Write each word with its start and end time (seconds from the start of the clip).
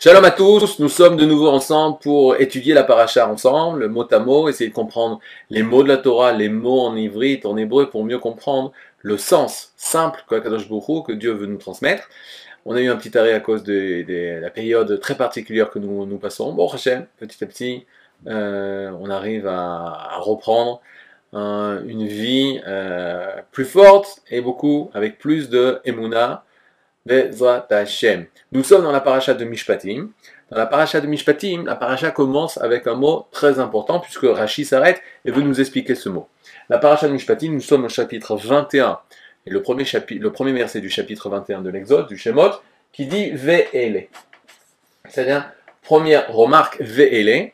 Shalom 0.00 0.24
à 0.24 0.30
tous, 0.30 0.78
nous 0.78 0.88
sommes 0.88 1.16
de 1.16 1.24
nouveau 1.24 1.48
ensemble 1.48 1.98
pour 1.98 2.36
étudier 2.36 2.72
la 2.72 2.84
paracha 2.84 3.28
ensemble, 3.28 3.80
le 3.80 3.88
mot 3.88 4.06
à 4.12 4.20
mot, 4.20 4.48
essayer 4.48 4.70
de 4.70 4.74
comprendre 4.74 5.18
les 5.50 5.64
mots 5.64 5.82
de 5.82 5.88
la 5.88 5.96
Torah, 5.96 6.30
les 6.30 6.48
mots 6.48 6.82
en 6.82 6.94
ivrite, 6.94 7.44
en 7.44 7.56
hébreu, 7.56 7.90
pour 7.90 8.04
mieux 8.04 8.20
comprendre 8.20 8.70
le 9.02 9.18
sens 9.18 9.72
simple 9.76 10.22
que 10.28 11.12
Dieu 11.12 11.32
veut 11.32 11.46
nous 11.46 11.56
transmettre. 11.56 12.08
On 12.64 12.76
a 12.76 12.80
eu 12.80 12.88
un 12.88 12.94
petit 12.94 13.18
arrêt 13.18 13.32
à 13.32 13.40
cause 13.40 13.64
de, 13.64 14.40
la 14.40 14.50
période 14.50 15.00
très 15.00 15.16
particulière 15.16 15.68
que 15.68 15.80
nous, 15.80 16.18
passons. 16.18 16.52
Bon, 16.52 16.68
Hachem, 16.68 17.06
petit 17.18 17.42
à 17.42 17.48
petit, 17.48 17.84
euh, 18.28 18.92
on 19.00 19.10
arrive 19.10 19.48
à, 19.48 20.18
reprendre 20.20 20.80
une 21.32 22.06
vie 22.06 22.60
euh, 22.68 23.32
plus 23.50 23.64
forte 23.64 24.20
et 24.30 24.40
beaucoup 24.42 24.92
avec 24.94 25.18
plus 25.18 25.50
de 25.50 25.80
emuna, 25.84 26.44
nous 28.52 28.62
sommes 28.62 28.82
dans 28.82 28.92
la 28.92 29.00
paracha 29.00 29.34
de 29.34 29.44
Mishpatim. 29.44 30.10
Dans 30.50 30.58
la 30.58 30.66
paracha 30.66 31.00
de 31.00 31.06
Mishpatim, 31.06 31.64
la 31.64 31.74
paracha 31.74 32.10
commence 32.10 32.58
avec 32.58 32.86
un 32.86 32.94
mot 32.94 33.26
très 33.32 33.60
important 33.60 34.00
puisque 34.00 34.24
Rashi 34.24 34.64
s'arrête 34.64 35.00
et 35.24 35.30
veut 35.30 35.42
nous 35.42 35.60
expliquer 35.60 35.94
ce 35.94 36.08
mot. 36.08 36.28
La 36.68 36.78
paracha 36.78 37.08
de 37.08 37.12
Mishpatim, 37.12 37.52
nous 37.52 37.60
sommes 37.60 37.84
au 37.84 37.88
chapitre 37.88 38.36
21 38.36 38.98
et 39.46 39.50
le 39.50 39.62
premier, 39.62 39.84
le 40.10 40.32
premier 40.32 40.52
verset 40.52 40.80
du 40.80 40.90
chapitre 40.90 41.30
21 41.30 41.62
de 41.62 41.70
l'Exode, 41.70 42.08
du 42.08 42.18
Shemot, 42.18 42.50
qui 42.92 43.06
dit 43.06 43.30
Ve'ele. 43.30 44.08
C'est-à-dire, 45.08 45.50
première 45.82 46.30
remarque, 46.32 46.80
Ve'ele. 46.80 47.52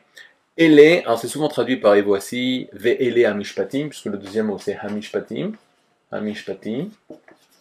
Ele, 0.57 1.01
alors 1.05 1.19
c'est 1.19 1.27
souvent 1.27 1.49
traduit 1.49 1.77
par 1.77 1.95
et 1.95 2.01
voici, 2.01 2.67
Ve'ele 2.73 3.33
Mishpatim, 3.35 3.87
puisque 3.89 4.05
le 4.05 4.17
deuxième 4.17 4.47
mot 4.47 4.57
c'est 4.57 4.77
Hamishpatim. 4.77 5.53
Hamishpatim. 6.11 6.89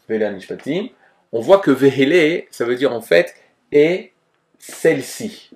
Ve'ele 0.09 0.25
Hamishpatim 0.25 0.89
on 1.35 1.41
voit 1.41 1.59
que 1.59 1.73
Vehele, 1.73 2.45
ça 2.51 2.65
veut 2.65 2.77
dire 2.77 2.93
en 2.93 3.01
fait 3.01 3.35
et 3.73 4.13
celle-ci, 4.59 5.51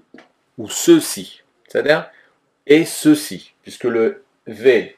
ou 0.59 0.69
ceci, 0.69 1.42
c'est-à-dire 1.69 2.10
et 2.66 2.84
ceci, 2.84 3.55
puisque 3.62 3.84
le 3.84 4.25
V, 4.48 4.97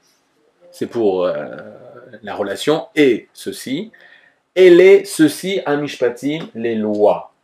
c'est 0.73 0.87
pour 0.87 1.25
euh, 1.27 1.57
la 2.23 2.35
relation 2.35 2.87
et 2.97 3.29
ceci, 3.35 3.93
et 4.57 4.71
les 4.71 5.05
ceci 5.05 5.61
amishpatim, 5.67 6.49
les 6.55 6.75
lois. 6.75 7.35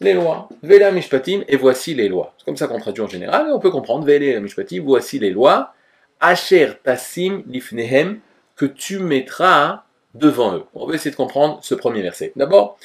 Les 0.00 0.12
lois. 0.12 0.48
Vele 0.62 0.82
amishpatim, 0.82 1.44
et 1.46 1.56
voici 1.56 1.94
les 1.94 2.08
lois. 2.08 2.34
C'est 2.38 2.44
comme 2.44 2.56
ça 2.56 2.66
qu'on 2.66 2.80
traduit 2.80 3.02
en 3.02 3.08
général, 3.08 3.52
on 3.52 3.60
peut 3.60 3.70
comprendre 3.70 4.04
Vele 4.04 4.34
amishpatim, 4.34 4.82
voici 4.82 5.20
les 5.20 5.30
lois. 5.30 5.74
Asher 6.18 6.72
tassim 6.82 7.44
lifnehem, 7.46 8.18
que 8.56 8.66
tu 8.66 8.98
mettras 8.98 9.84
devant 10.14 10.54
eux. 10.54 10.64
On 10.74 10.86
va 10.86 10.94
essayer 10.94 11.10
de 11.10 11.16
comprendre 11.16 11.58
ce 11.62 11.74
premier 11.74 12.02
verset. 12.02 12.32
D'abord, 12.36 12.78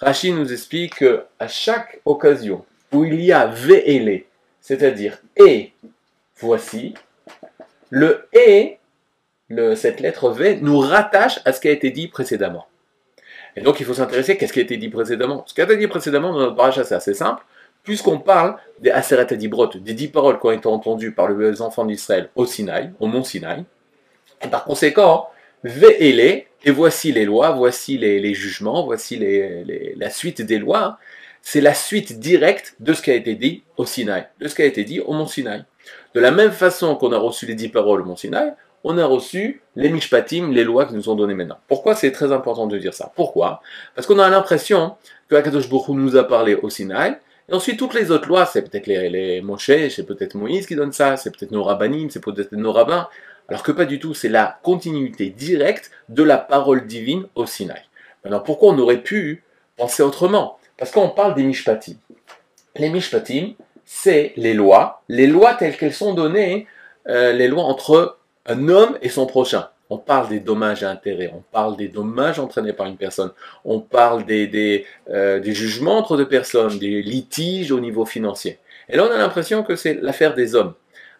Rachid 0.00 0.34
nous 0.34 0.52
explique 0.52 0.96
qu'à 0.96 1.48
chaque 1.48 2.00
occasion 2.04 2.64
où 2.92 3.04
il 3.04 3.22
y 3.22 3.32
a 3.32 3.46
VLE, 3.46 4.24
c'est-à-dire 4.60 5.18
et 5.36 5.72
voici, 6.38 6.94
le 7.90 8.26
et, 8.32 8.78
cette 9.76 10.00
lettre 10.00 10.30
V, 10.30 10.58
nous 10.60 10.78
rattache 10.78 11.40
à 11.44 11.52
ce 11.52 11.60
qui 11.60 11.68
a 11.68 11.72
été 11.72 11.90
dit 11.90 12.08
précédemment. 12.08 12.66
Et 13.54 13.60
donc 13.60 13.80
il 13.80 13.86
faut 13.86 13.94
s'intéresser 13.94 14.36
qu'est-ce 14.36 14.52
qui 14.52 14.60
a 14.60 14.62
été 14.62 14.76
dit 14.76 14.88
précédemment. 14.88 15.44
Ce 15.46 15.54
qui 15.54 15.60
a 15.60 15.64
été 15.64 15.76
dit 15.76 15.88
précédemment 15.88 16.32
dans 16.32 16.38
notre 16.38 16.56
paracha, 16.56 16.84
c'est 16.84 16.94
assez 16.94 17.14
simple, 17.14 17.44
puisqu'on 17.82 18.18
parle 18.18 18.56
des 18.80 18.90
Aseret 18.90 19.32
Adibrot, 19.32 19.66
des 19.74 19.94
dix 19.94 20.08
paroles 20.08 20.40
qui 20.40 20.46
ont 20.46 20.52
été 20.52 20.66
entendues 20.66 21.12
par 21.12 21.28
les 21.30 21.60
enfants 21.60 21.84
d'Israël 21.84 22.30
au 22.34 22.46
Sinaï, 22.46 22.92
au 22.98 23.06
mont 23.06 23.24
Sinaï. 23.24 23.64
Et 24.42 24.48
par 24.48 24.64
conséquent, 24.64 25.28
Ve'ele, 25.64 26.44
et 26.64 26.70
voici 26.70 27.12
les 27.12 27.24
lois, 27.24 27.50
voici 27.50 27.98
les, 27.98 28.34
jugements, 28.34 28.84
voici 28.84 29.18
la 29.96 30.10
suite 30.10 30.42
des 30.42 30.58
lois. 30.58 30.98
C'est 31.44 31.60
la 31.60 31.74
suite 31.74 32.20
directe 32.20 32.76
de 32.78 32.92
ce 32.92 33.02
qui 33.02 33.10
a 33.10 33.14
été 33.14 33.34
dit 33.34 33.64
au 33.76 33.84
Sinaï, 33.84 34.28
de 34.40 34.46
ce 34.46 34.54
qui 34.54 34.62
a 34.62 34.64
été 34.64 34.84
dit 34.84 35.00
au 35.00 35.12
mont 35.12 35.26
Sinaï. 35.26 35.64
De 36.14 36.20
la 36.20 36.30
même 36.30 36.52
façon 36.52 36.94
qu'on 36.94 37.10
a 37.12 37.18
reçu 37.18 37.46
les 37.46 37.56
dix 37.56 37.68
paroles 37.68 38.02
au 38.02 38.04
mont 38.04 38.14
Sinaï, 38.14 38.52
on 38.84 38.96
a 38.96 39.04
reçu 39.04 39.60
les 39.74 39.88
mishpatim, 39.88 40.52
les 40.52 40.62
lois 40.62 40.86
qui 40.86 40.94
nous 40.94 41.08
ont 41.08 41.16
données 41.16 41.34
maintenant. 41.34 41.58
Pourquoi 41.66 41.96
c'est 41.96 42.12
très 42.12 42.32
important 42.32 42.66
de 42.68 42.78
dire 42.78 42.94
ça? 42.94 43.12
Pourquoi? 43.16 43.60
Parce 43.94 44.06
qu'on 44.06 44.20
a 44.20 44.28
l'impression 44.28 44.94
que 45.28 45.34
Akadosh 45.34 45.68
Baruch 45.68 45.88
nous 45.88 46.16
a 46.16 46.24
parlé 46.24 46.54
au 46.54 46.70
Sinaï, 46.70 47.16
et 47.48 47.54
ensuite 47.54 47.78
toutes 47.78 47.94
les 47.94 48.10
autres 48.12 48.28
lois, 48.28 48.46
c'est 48.46 48.62
peut-être 48.62 48.86
les, 48.86 49.10
les 49.10 49.40
Moshe, 49.40 49.66
c'est 49.90 50.06
peut-être 50.06 50.36
Moïse 50.36 50.66
qui 50.66 50.76
donne 50.76 50.92
ça, 50.92 51.16
c'est 51.16 51.36
peut-être 51.36 51.50
nos 51.50 51.64
rabbinim, 51.64 52.08
c'est 52.10 52.22
peut-être 52.22 52.52
nos 52.52 52.72
rabbins. 52.72 53.08
Alors 53.48 53.62
que 53.62 53.72
pas 53.72 53.84
du 53.84 53.98
tout, 53.98 54.14
c'est 54.14 54.28
la 54.28 54.58
continuité 54.62 55.30
directe 55.30 55.90
de 56.08 56.22
la 56.22 56.38
parole 56.38 56.86
divine 56.86 57.26
au 57.34 57.46
Sinaï. 57.46 57.82
Maintenant, 58.24 58.40
pourquoi 58.40 58.72
on 58.72 58.78
aurait 58.78 59.02
pu 59.02 59.42
penser 59.76 60.02
autrement? 60.02 60.58
Parce 60.76 60.90
qu'on 60.90 61.08
parle 61.08 61.34
des 61.34 61.42
Mishpatim. 61.42 61.94
Les 62.76 62.88
Mishpatim, 62.88 63.54
c'est 63.84 64.32
les 64.36 64.54
lois, 64.54 65.02
les 65.08 65.26
lois 65.26 65.54
telles 65.54 65.76
qu'elles 65.76 65.92
sont 65.92 66.14
données, 66.14 66.66
euh, 67.08 67.32
les 67.32 67.48
lois 67.48 67.64
entre 67.64 68.18
un 68.46 68.68
homme 68.68 68.96
et 69.02 69.08
son 69.08 69.26
prochain. 69.26 69.68
On 69.90 69.98
parle 69.98 70.28
des 70.28 70.40
dommages 70.40 70.82
à 70.82 70.90
intérêt, 70.90 71.30
on 71.34 71.42
parle 71.52 71.76
des 71.76 71.88
dommages 71.88 72.38
entraînés 72.38 72.72
par 72.72 72.86
une 72.86 72.96
personne, 72.96 73.30
on 73.64 73.80
parle 73.80 74.24
des, 74.24 74.86
euh, 75.10 75.38
des 75.38 75.52
jugements 75.52 75.98
entre 75.98 76.16
deux 76.16 76.28
personnes, 76.28 76.78
des 76.78 77.02
litiges 77.02 77.72
au 77.72 77.80
niveau 77.80 78.06
financier. 78.06 78.58
Et 78.88 78.96
là, 78.96 79.06
on 79.06 79.12
a 79.12 79.18
l'impression 79.18 79.62
que 79.62 79.76
c'est 79.76 79.94
l'affaire 80.00 80.34
des 80.34 80.54
hommes. 80.54 80.72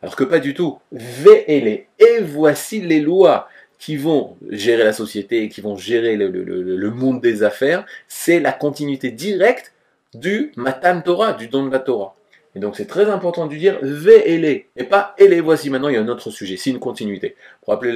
Alors 0.03 0.17
que 0.17 0.25
pas 0.25 0.41
du 0.41 0.55
tout. 0.55 0.79
les 0.91 1.87
Et 1.99 2.21
voici 2.21 2.81
les 2.81 3.01
lois 3.01 3.49
qui 3.79 3.97
vont 3.97 4.37
gérer 4.49 4.85
la 4.85 4.93
société, 4.93 5.49
qui 5.49 5.61
vont 5.61 5.77
gérer 5.77 6.17
le, 6.17 6.91
monde 6.91 7.21
des 7.21 7.43
affaires. 7.43 7.85
C'est 8.09 8.41
la 8.41 8.53
continuité 8.53 9.11
directe 9.11 9.73
du 10.15 10.53
Matan 10.57 11.01
Torah, 11.01 11.33
du 11.33 11.49
don 11.49 11.67
de 11.67 11.73
la 11.73 11.79
Torah. 11.79 12.15
Et 12.55 12.59
donc 12.59 12.77
c'est 12.77 12.87
très 12.87 13.09
important 13.09 13.47
de 13.47 13.57
dire 13.57 13.79
les 13.83 14.69
et 14.77 14.85
pas 14.85 15.15
les 15.19 15.41
voici. 15.41 15.71
Maintenant 15.71 15.89
il 15.89 15.95
y 15.95 15.99
a 15.99 16.03
un 16.03 16.09
autre 16.09 16.31
sujet, 16.31 16.57
c'est 16.57 16.71
une 16.71 16.81
continuité. 16.81 17.35
Pour 17.63 17.73
rappeler 17.73 17.93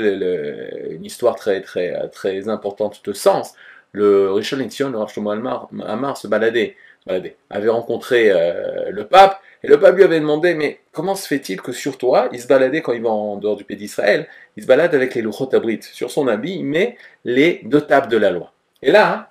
une 0.91 1.05
histoire 1.05 1.37
très 1.37 1.61
très 1.61 2.09
très 2.09 2.49
importante 2.49 3.03
de 3.05 3.13
sens, 3.13 3.55
le 3.93 4.33
Rishon 4.33 4.57
LeZion, 4.57 4.91
le 4.91 4.99
Rav 4.99 5.13
Shlomo 5.13 5.31
Amar, 5.31 6.17
se 6.17 6.27
baladait, 6.27 6.77
avait 7.09 7.69
rencontré 7.69 8.31
euh, 8.31 8.91
le 8.91 9.07
pape 9.07 9.41
et 9.63 9.69
le 9.69 9.81
pape 9.81 9.97
lui 9.97 10.05
avait 10.05 10.21
demandé, 10.21 10.55
mais 10.55 10.81
comment 10.93 11.15
se 11.15 11.27
fait-il 11.27 11.61
que 11.61 11.73
sur 11.73 11.99
toi, 11.99 12.29
il 12.33 12.41
se 12.41 12.47
baladait 12.47 12.83
quand 12.83 12.93
il 12.93 13.03
va 13.03 13.11
en 13.11 13.37
dehors 13.37 13.57
du 13.57 13.65
pays 13.65 13.77
d'Israël, 13.77 14.29
il 14.57 14.63
se 14.63 14.69
balade 14.69 14.95
avec 14.95 15.15
les 15.15 15.23
louchot 15.23 15.51
Sur 15.81 16.11
son 16.11 16.29
habit, 16.29 16.57
il 16.57 16.65
met 16.65 16.97
les 17.25 17.61
deux 17.65 17.81
tables 17.81 18.09
de 18.09 18.17
la 18.17 18.31
loi. 18.31 18.53
Et 18.83 18.93
là, 18.93 19.31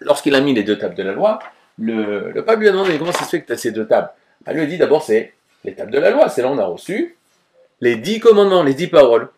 lorsqu'il 0.00 0.34
a 0.34 0.40
mis 0.40 0.54
les 0.54 0.64
deux 0.64 0.76
tables 0.76 0.94
de 0.94 1.02
la 1.02 1.12
loi, 1.12 1.38
le, 1.78 2.42
pape 2.42 2.60
lui 2.60 2.68
a 2.68 2.72
demandé, 2.72 2.98
comment 2.98 3.12
ça 3.12 3.24
se 3.24 3.30
fait 3.30 3.40
que 3.40 3.46
tu 3.46 3.52
as 3.52 3.56
ces 3.56 3.72
deux 3.72 3.86
tables? 3.86 4.10
Elle 4.44 4.56
lui 4.56 4.62
a 4.62 4.66
dit, 4.66 4.76
d'abord, 4.76 5.02
c'est 5.02 5.32
les 5.64 5.74
tables 5.74 5.92
de 5.92 5.98
la 5.98 6.10
loi, 6.10 6.28
c'est 6.28 6.42
là 6.42 6.48
on 6.48 6.58
a 6.58 6.66
reçu 6.66 7.16
les 7.80 7.96
dix 7.96 8.20
commandements, 8.20 8.62
les 8.62 8.74
dix 8.74 8.88
paroles. 8.88 9.28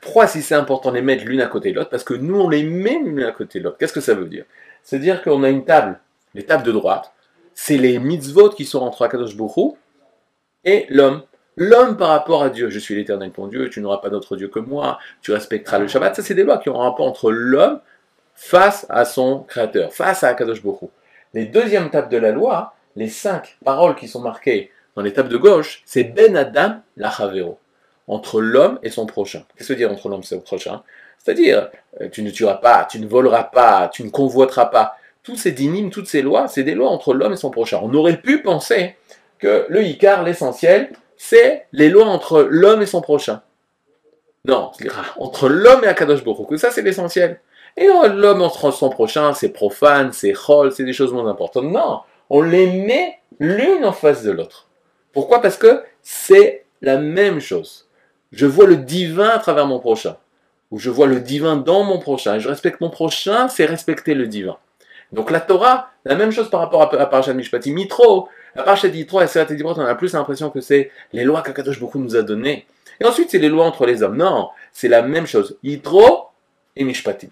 Pourquoi 0.00 0.26
si 0.26 0.42
c'est 0.42 0.54
important 0.54 0.90
de 0.90 0.96
les 0.96 1.02
mettre 1.02 1.24
l'une 1.24 1.40
à 1.40 1.46
côté 1.46 1.70
de 1.70 1.76
l'autre? 1.76 1.90
Parce 1.90 2.04
que 2.04 2.14
nous, 2.14 2.38
on 2.38 2.48
les 2.48 2.62
met 2.62 2.98
l'une 3.02 3.22
à 3.22 3.32
côté 3.32 3.60
de 3.60 3.64
l'autre. 3.64 3.78
Qu'est-ce 3.78 3.92
que 3.92 4.00
ça 4.00 4.14
veut 4.14 4.26
dire? 4.26 4.44
C'est-à-dire 4.82 5.22
qu'on 5.22 5.42
a 5.42 5.48
une 5.48 5.64
table, 5.64 5.98
les 6.34 6.44
tables 6.44 6.64
de 6.64 6.72
droite, 6.72 7.12
c'est 7.56 7.78
les 7.78 7.98
mitzvot 7.98 8.50
qui 8.50 8.66
sont 8.66 8.80
entre 8.80 9.02
Akadosh 9.02 9.34
Bokhu 9.34 9.76
et 10.64 10.86
l'homme. 10.90 11.22
L'homme 11.56 11.96
par 11.96 12.08
rapport 12.08 12.42
à 12.42 12.50
Dieu, 12.50 12.68
je 12.68 12.78
suis 12.78 12.94
l'éternel 12.94 13.32
ton 13.32 13.46
Dieu, 13.46 13.70
tu 13.70 13.80
n'auras 13.80 13.96
pas 13.96 14.10
d'autre 14.10 14.36
Dieu 14.36 14.48
que 14.48 14.58
moi, 14.58 14.98
tu 15.22 15.32
respecteras 15.32 15.78
le 15.78 15.88
Shabbat. 15.88 16.14
Ça, 16.14 16.22
c'est 16.22 16.34
des 16.34 16.44
lois 16.44 16.58
qui 16.58 16.68
ont 16.68 16.78
un 16.78 16.84
rapport 16.84 17.06
entre 17.06 17.32
l'homme 17.32 17.80
face 18.34 18.84
à 18.90 19.06
son 19.06 19.40
Créateur, 19.40 19.90
face 19.94 20.22
à 20.22 20.28
Akadosh 20.28 20.62
Bokhu. 20.62 20.86
Les 21.32 21.46
deuxièmes 21.46 21.88
tables 21.88 22.10
de 22.10 22.18
la 22.18 22.30
loi, 22.30 22.74
les 22.94 23.08
cinq 23.08 23.56
paroles 23.64 23.96
qui 23.96 24.06
sont 24.06 24.20
marquées 24.20 24.70
dans 24.94 25.02
les 25.02 25.14
tables 25.14 25.30
de 25.30 25.38
gauche, 25.38 25.82
c'est 25.86 26.04
Ben 26.04 26.36
Adam 26.36 26.82
Lachavero, 26.98 27.58
entre 28.06 28.42
l'homme 28.42 28.78
et 28.82 28.90
son 28.90 29.06
prochain. 29.06 29.44
Qu'est-ce 29.56 29.68
que 29.68 29.78
dire 29.78 29.90
entre 29.90 30.10
l'homme 30.10 30.20
et 30.20 30.26
son 30.26 30.40
prochain? 30.40 30.82
C'est-à-dire, 31.18 31.70
euh, 32.02 32.10
tu 32.10 32.22
ne 32.22 32.30
tueras 32.30 32.56
pas, 32.56 32.84
tu 32.84 33.00
ne 33.00 33.06
voleras 33.06 33.44
pas, 33.44 33.88
tu 33.88 34.04
ne 34.04 34.10
convoiteras 34.10 34.66
pas. 34.66 34.96
Tous 35.26 35.34
ces 35.36 35.50
dynimes, 35.50 35.90
toutes 35.90 36.06
ces 36.06 36.22
lois, 36.22 36.46
c'est 36.46 36.62
des 36.62 36.76
lois 36.76 36.88
entre 36.88 37.12
l'homme 37.12 37.32
et 37.32 37.36
son 37.36 37.50
prochain. 37.50 37.80
On 37.82 37.92
aurait 37.94 38.22
pu 38.22 38.42
penser 38.42 38.94
que 39.40 39.66
le 39.68 39.82
Icar, 39.82 40.22
l'essentiel, 40.22 40.92
c'est 41.16 41.66
les 41.72 41.88
lois 41.88 42.06
entre 42.06 42.46
l'homme 42.48 42.80
et 42.80 42.86
son 42.86 43.00
prochain. 43.00 43.42
Non, 44.44 44.70
entre 45.18 45.48
l'homme 45.48 45.82
et 45.82 45.88
Akadosh 45.88 46.22
que 46.48 46.56
ça 46.56 46.70
c'est 46.70 46.82
l'essentiel. 46.82 47.40
Et 47.76 47.88
l'homme 47.88 48.40
entre 48.40 48.70
son 48.70 48.88
prochain, 48.88 49.34
c'est 49.34 49.48
profane, 49.48 50.12
c'est 50.12 50.32
chol, 50.32 50.70
c'est 50.70 50.84
des 50.84 50.92
choses 50.92 51.12
moins 51.12 51.28
importantes. 51.28 51.64
Non, 51.64 52.02
on 52.30 52.42
les 52.42 52.68
met 52.68 53.18
l'une 53.40 53.84
en 53.84 53.92
face 53.92 54.22
de 54.22 54.30
l'autre. 54.30 54.68
Pourquoi? 55.12 55.42
Parce 55.42 55.56
que 55.56 55.82
c'est 56.02 56.66
la 56.82 56.98
même 56.98 57.40
chose. 57.40 57.88
Je 58.30 58.46
vois 58.46 58.66
le 58.66 58.76
divin 58.76 59.30
à 59.30 59.40
travers 59.40 59.66
mon 59.66 59.80
prochain. 59.80 60.18
Ou 60.70 60.78
je 60.78 60.90
vois 60.90 61.08
le 61.08 61.18
divin 61.18 61.56
dans 61.56 61.82
mon 61.82 61.98
prochain. 61.98 62.38
Je 62.38 62.48
respecte 62.48 62.80
mon 62.80 62.90
prochain, 62.90 63.48
c'est 63.48 63.64
respecter 63.64 64.14
le 64.14 64.28
divin. 64.28 64.56
Donc 65.12 65.30
la 65.30 65.40
Torah, 65.40 65.90
la 66.04 66.14
même 66.14 66.30
chose 66.30 66.50
par 66.50 66.60
rapport 66.60 66.82
à, 66.82 67.00
à 67.00 67.06
Parashat 67.06 67.34
Mishpatim. 67.34 67.72
Mitro, 67.72 68.28
la 68.54 68.62
Parashat 68.62 68.88
Yitro 68.88 69.20
et 69.20 69.26
Serat 69.26 69.46
on 69.50 69.80
a 69.80 69.94
plus 69.94 70.12
l'impression 70.12 70.50
que 70.50 70.60
c'est 70.60 70.90
les 71.12 71.24
lois 71.24 71.42
qu'Akadosh 71.42 71.78
beaucoup 71.78 71.98
nous 71.98 72.16
a 72.16 72.22
données. 72.22 72.66
Et 73.00 73.04
ensuite, 73.04 73.30
c'est 73.30 73.38
les 73.38 73.48
lois 73.48 73.66
entre 73.66 73.86
les 73.86 74.02
hommes. 74.02 74.16
Non, 74.16 74.50
c'est 74.72 74.88
la 74.88 75.02
même 75.02 75.26
chose. 75.26 75.58
Yitro 75.62 76.28
et 76.74 76.84
Mishpatim. 76.84 77.28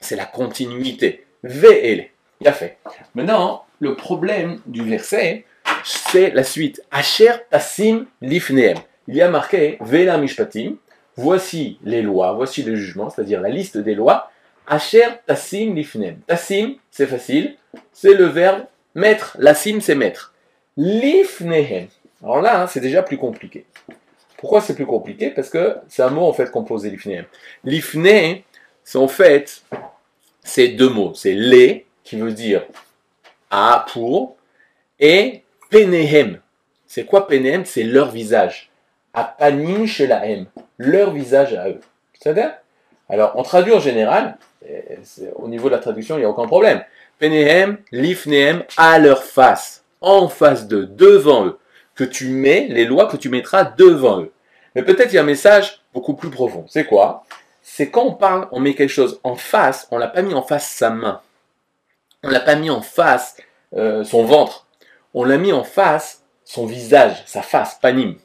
C'est 0.00 0.16
la 0.16 0.26
continuité. 0.26 1.26
Ve'ele. 1.42 2.08
Il 2.40 2.48
a 2.48 2.52
fait. 2.52 2.78
Maintenant, 3.14 3.64
le 3.80 3.94
problème 3.94 4.60
du 4.66 4.82
verset, 4.82 5.44
c'est 5.84 6.30
la 6.30 6.44
suite. 6.44 6.82
Asher 6.90 7.32
Tassim 7.50 8.06
Lifneem. 8.20 8.76
Il 9.08 9.16
y 9.16 9.22
a 9.22 9.30
marqué 9.30 9.78
Vela 9.80 10.18
Mishpatim. 10.18 10.76
Voici 11.16 11.78
les 11.82 12.02
lois, 12.02 12.32
voici 12.32 12.62
le 12.62 12.76
jugement, 12.76 13.08
c'est-à-dire 13.08 13.40
la 13.40 13.48
liste 13.48 13.78
des 13.78 13.94
lois. 13.94 14.30
Asher 14.66 15.08
Tassim 15.26 15.74
Lifneem. 15.74 16.20
Tassim, 16.26 16.76
c'est 16.90 17.06
facile, 17.06 17.56
c'est 17.92 18.14
le 18.14 18.26
verbe 18.26 18.64
mettre. 18.94 19.36
Lassim, 19.38 19.80
c'est 19.80 19.94
mettre. 19.94 20.34
Lifnehem. 20.76 21.88
Alors 22.22 22.40
là, 22.40 22.62
hein, 22.62 22.66
c'est 22.66 22.80
déjà 22.80 23.02
plus 23.02 23.18
compliqué. 23.18 23.66
Pourquoi 24.36 24.60
c'est 24.60 24.74
plus 24.74 24.86
compliqué? 24.86 25.30
Parce 25.30 25.48
que 25.48 25.76
c'est 25.88 26.02
un 26.02 26.10
mot 26.10 26.26
en 26.26 26.32
fait 26.32 26.50
composé 26.50 26.90
l'ifnehem. 26.90 27.24
L'ifne, 27.64 28.42
c'est 28.84 28.98
en 28.98 29.08
fait, 29.08 29.62
c'est 30.42 30.68
deux 30.68 30.88
mots. 30.88 31.14
C'est 31.14 31.32
les, 31.32 31.86
qui 32.04 32.16
veut 32.16 32.32
dire 32.32 32.64
à 33.50 33.86
pour, 33.92 34.36
et 34.98 35.42
penehem. 35.70 36.40
C'est 36.86 37.04
quoi 37.04 37.26
penehem? 37.26 37.64
C'est 37.64 37.82
leur 37.82 38.10
visage. 38.10 38.70
À 39.14 39.24
panim 39.24 39.86
chez 39.86 40.06
la 40.06 40.26
M. 40.26 40.46
Leur 40.78 41.12
visage 41.12 41.54
à 41.54 41.68
eux. 41.68 41.80
C'est-à-dire 42.18 42.52
Alors, 43.08 43.32
on 43.36 43.42
traduit 43.42 43.72
en 43.72 43.80
général, 43.80 44.36
au 45.34 45.48
niveau 45.48 45.68
de 45.68 45.74
la 45.74 45.80
traduction, 45.80 46.16
il 46.16 46.20
n'y 46.20 46.24
a 46.24 46.30
aucun 46.30 46.46
problème. 46.46 46.82
Penehem, 47.18 47.78
l'ifnehem, 47.92 48.64
à 48.76 48.98
leur 48.98 49.22
face, 49.22 49.84
en 50.00 50.28
face 50.28 50.68
d'eux, 50.68 50.86
devant 50.86 51.46
eux 51.46 51.58
que 51.94 52.04
tu 52.04 52.28
mets, 52.28 52.66
les 52.68 52.84
lois 52.84 53.06
que 53.06 53.16
tu 53.16 53.28
mettras 53.28 53.64
devant 53.64 54.20
eux. 54.20 54.32
Mais 54.74 54.82
peut-être 54.82 55.12
il 55.12 55.16
y 55.16 55.18
a 55.18 55.22
un 55.22 55.24
message 55.24 55.80
beaucoup 55.94 56.14
plus 56.14 56.30
profond. 56.30 56.66
C'est 56.68 56.84
quoi? 56.84 57.24
C'est 57.62 57.90
quand 57.90 58.04
on 58.04 58.14
parle, 58.14 58.48
on 58.52 58.60
met 58.60 58.74
quelque 58.74 58.90
chose 58.90 59.18
en 59.24 59.34
face, 59.34 59.88
on 59.90 59.98
l'a 59.98 60.08
pas 60.08 60.22
mis 60.22 60.34
en 60.34 60.42
face 60.42 60.68
sa 60.68 60.90
main. 60.90 61.20
On 62.22 62.28
l'a 62.28 62.40
pas 62.40 62.54
mis 62.54 62.70
en 62.70 62.82
face 62.82 63.36
euh, 63.74 64.04
son 64.04 64.24
ventre. 64.24 64.66
On 65.14 65.24
l'a 65.24 65.38
mis 65.38 65.52
en 65.52 65.64
face 65.64 66.22
son 66.44 66.66
visage, 66.66 67.22
sa 67.26 67.42
face, 67.42 67.78
panim. 67.80 68.16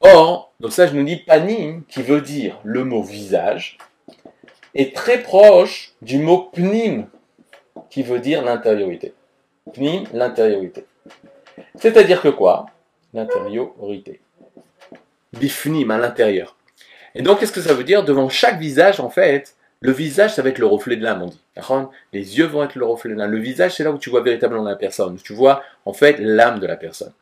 Or, 0.00 0.52
donc 0.60 0.72
ça 0.72 0.86
je 0.86 0.92
nous 0.92 1.04
dis 1.04 1.16
panim, 1.16 1.82
qui 1.88 2.02
veut 2.02 2.20
dire 2.20 2.60
le 2.62 2.84
mot 2.84 3.02
visage, 3.02 3.78
est 4.74 4.94
très 4.94 5.22
proche 5.22 5.92
du 6.02 6.18
mot 6.18 6.50
pnim, 6.52 7.06
qui 7.90 8.02
veut 8.02 8.20
dire 8.20 8.44
l'intériorité. 8.44 9.14
Pnim, 9.72 10.04
l'intériorité. 10.12 10.84
C'est-à-dire 11.76 12.20
que 12.20 12.28
quoi? 12.28 12.66
L'intériorité. 13.14 14.20
Bifnim, 15.32 15.90
à 15.90 15.98
l'intérieur. 15.98 16.56
Et 17.14 17.22
donc, 17.22 17.40
qu'est-ce 17.40 17.52
que 17.52 17.60
ça 17.60 17.74
veut 17.74 17.84
dire? 17.84 18.04
Devant 18.04 18.28
chaque 18.28 18.58
visage, 18.58 19.00
en 19.00 19.10
fait, 19.10 19.54
le 19.80 19.92
visage, 19.92 20.34
ça 20.34 20.42
va 20.42 20.48
être 20.48 20.58
le 20.58 20.66
reflet 20.66 20.96
de 20.96 21.04
l'âme, 21.04 21.22
on 21.22 21.26
dit. 21.26 21.40
Les 22.12 22.38
yeux 22.38 22.46
vont 22.46 22.64
être 22.64 22.76
le 22.76 22.84
reflet 22.84 23.12
de 23.12 23.18
l'âme. 23.18 23.30
Le 23.30 23.38
visage, 23.38 23.74
c'est 23.76 23.84
là 23.84 23.92
où 23.92 23.98
tu 23.98 24.10
vois 24.10 24.22
véritablement 24.22 24.64
la 24.64 24.76
personne. 24.76 25.18
Tu 25.22 25.32
vois, 25.32 25.62
en 25.84 25.92
fait, 25.92 26.16
l'âme 26.18 26.60
de 26.60 26.66
la 26.66 26.76
personne. 26.76 27.12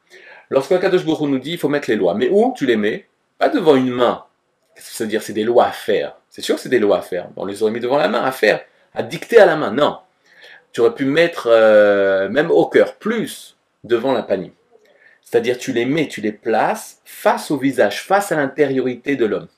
Lorsque 0.51 0.79
Kadosh 0.79 1.05
Baruch 1.05 1.29
nous 1.29 1.39
dit, 1.39 1.53
il 1.53 1.59
faut 1.59 1.69
mettre 1.69 1.91
les 1.91 1.97
lois. 1.97 2.15
Mais 2.15 2.29
où 2.31 2.55
tu 2.57 2.67
les 2.67 2.77
mets? 2.77 3.07
Pas 3.39 3.49
devant 3.49 3.77
une 3.77 3.91
main. 3.91 4.25
Qu'est-ce 4.77 4.91
que 4.91 4.97
ça 4.97 5.05
veut 5.05 5.11
dire 5.11 5.23
C'est 5.23 5.33
des 5.33 5.45
lois 5.45 5.67
à 5.67 5.73
faire. 5.73 6.17
C'est 6.29 6.43
sûr 6.43 6.57
que 6.57 6.61
c'est 6.61 6.69
des 6.69 6.79
lois 6.79 6.99
à 6.99 7.03
faire. 7.03 7.31
On 7.37 7.47
les 7.47 7.63
aurait 7.63 7.73
mis 7.73 7.81
devant 7.81 7.97
la 7.97 8.09
main, 8.09 8.23
à 8.23 8.31
faire, 8.31 8.61
à 8.95 9.03
dicter 9.03 9.39
à 9.39 9.47
la 9.47 9.57
main. 9.57 9.73
Non. 9.73 9.99
Tu 10.73 10.83
aurais 10.83 10.95
pu 10.95 11.07
mettre, 11.07 11.49
euh, 11.51 12.29
même 12.29 12.51
au 12.51 12.67
cœur, 12.67 12.97
plus 12.97 13.57
devant 13.85 14.13
la 14.13 14.23
panique. 14.23 14.53
C'est-à-dire 15.23 15.57
tu 15.57 15.73
les 15.73 15.87
mets, 15.87 16.09
tu 16.09 16.21
les 16.21 16.33
places 16.33 17.01
face 17.07 17.51
au 17.51 17.57
visage, 17.57 18.03
face 18.03 18.33
à 18.33 18.37
l'intériorité 18.37 19.17
de 19.17 19.25
l'homme. 19.25 19.49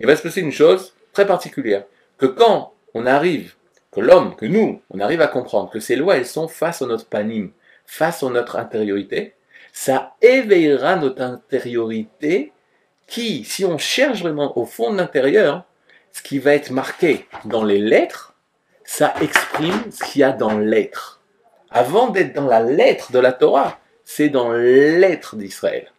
Il 0.00 0.06
va 0.06 0.16
se 0.16 0.22
passer 0.22 0.40
une 0.40 0.50
chose 0.50 0.94
très 1.12 1.26
particulière, 1.26 1.84
que 2.16 2.26
quand 2.26 2.72
on 2.94 3.04
arrive, 3.04 3.54
que 3.92 4.00
l'homme, 4.00 4.34
que 4.34 4.46
nous, 4.46 4.80
on 4.90 5.00
arrive 5.00 5.20
à 5.20 5.28
comprendre 5.28 5.70
que 5.70 5.78
ces 5.78 5.94
lois, 5.94 6.16
elles 6.16 6.26
sont 6.26 6.48
face 6.48 6.80
à 6.80 6.86
notre 6.86 7.06
panim, 7.06 7.50
face 7.84 8.22
à 8.22 8.30
notre 8.30 8.56
intériorité, 8.56 9.34
ça 9.72 10.14
éveillera 10.22 10.96
notre 10.96 11.20
intériorité 11.20 12.53
qui, 13.06 13.44
si 13.44 13.64
on 13.64 13.78
cherche 13.78 14.20
vraiment 14.20 14.56
au 14.58 14.64
fond 14.64 14.92
de 14.92 14.98
l'intérieur, 14.98 15.64
ce 16.12 16.22
qui 16.22 16.38
va 16.38 16.54
être 16.54 16.70
marqué 16.70 17.26
dans 17.44 17.64
les 17.64 17.78
lettres, 17.78 18.34
ça 18.84 19.14
exprime 19.20 19.90
ce 19.90 20.04
qu'il 20.04 20.20
y 20.20 20.24
a 20.24 20.32
dans 20.32 20.58
l'être. 20.58 21.20
Avant 21.70 22.08
d'être 22.08 22.34
dans 22.34 22.46
la 22.46 22.62
lettre 22.62 23.10
de 23.12 23.18
la 23.18 23.32
Torah, 23.32 23.78
c'est 24.04 24.28
dans 24.28 24.52
l'être 24.52 25.36
d'Israël. 25.36 25.90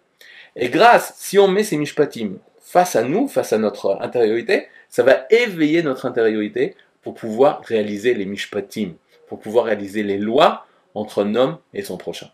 Et 0.55 0.69
grâce, 0.69 1.13
si 1.17 1.37
on 1.37 1.47
met 1.47 1.63
ces 1.63 1.77
mishpatim 1.77 2.37
face 2.61 2.95
à 2.95 3.03
nous, 3.03 3.27
face 3.27 3.51
à 3.51 3.57
notre 3.57 3.97
intériorité, 4.01 4.67
ça 4.89 5.03
va 5.03 5.25
éveiller 5.29 5.83
notre 5.83 6.05
intériorité 6.05 6.75
pour 7.01 7.13
pouvoir 7.13 7.61
réaliser 7.65 8.13
les 8.13 8.25
mishpatim, 8.25 8.93
pour 9.27 9.39
pouvoir 9.39 9.65
réaliser 9.65 10.03
les 10.03 10.17
lois 10.17 10.65
entre 10.93 11.23
un 11.23 11.35
homme 11.35 11.57
et 11.73 11.81
son 11.81 11.97
prochain. 11.97 12.29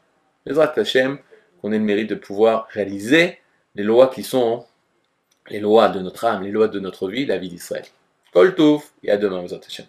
Les 0.46 0.60
Hashem, 0.60 1.18
qu'on 1.62 1.72
ait 1.72 1.80
le 1.80 1.84
mérite 1.84 2.10
de 2.10 2.16
pouvoir 2.16 2.68
réaliser 2.70 3.40
les 3.76 3.84
lois 3.84 4.08
qui 4.08 4.24
sont 4.24 4.66
les 5.50 5.60
lois 5.60 5.90
de 5.90 6.00
notre 6.00 6.26
âme, 6.26 6.44
les 6.44 6.52
lois 6.52 6.68
de 6.68 6.80
notre 6.80 7.10
vie, 7.10 7.26
la 7.26 7.38
vie 7.38 7.50
d'Israël. 7.50 7.86
Kol 8.34 8.56
et 9.04 9.12
à 9.12 9.18
demain, 9.18 9.44
Hashem. 9.46 9.86